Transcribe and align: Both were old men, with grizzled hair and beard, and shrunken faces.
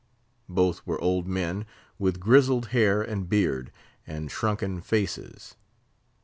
Both 0.49 0.81
were 0.83 0.99
old 0.99 1.27
men, 1.27 1.67
with 1.99 2.19
grizzled 2.19 2.69
hair 2.69 3.03
and 3.03 3.29
beard, 3.29 3.71
and 4.07 4.31
shrunken 4.31 4.81
faces. 4.81 5.57